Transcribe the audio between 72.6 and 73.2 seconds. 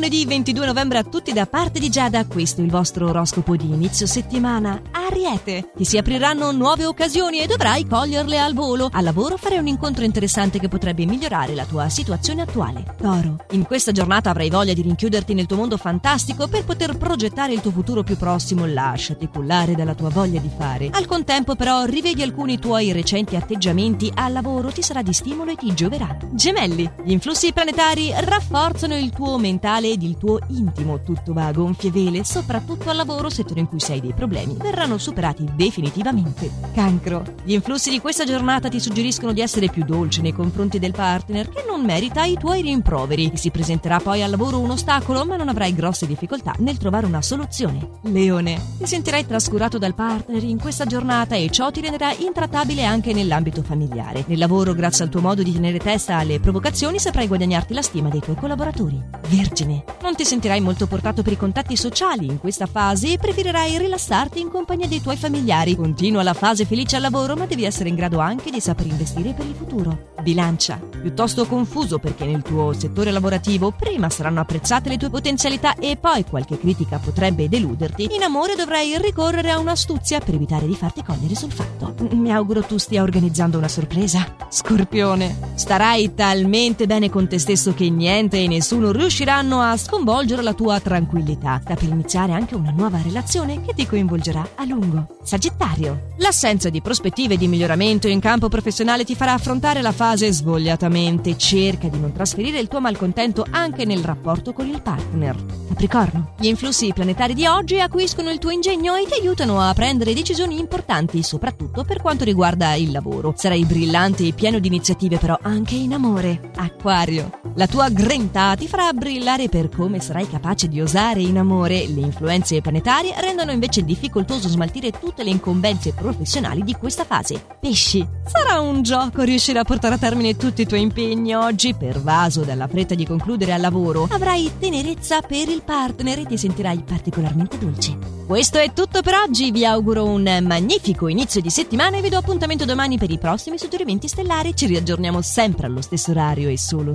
settore